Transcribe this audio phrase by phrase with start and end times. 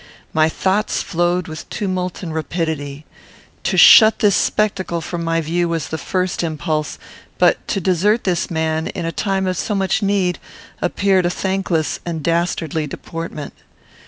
[0.33, 3.05] My thoughts flowed with tumult and rapidity.
[3.65, 6.97] To shut this spectacle from my view was the first impulse;
[7.37, 10.39] but to desert this man, in a time of so much need,
[10.81, 13.53] appeared a thankless and dastardly deportment.